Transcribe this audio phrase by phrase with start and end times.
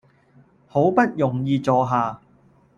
[0.65, 2.19] 好不容易坐下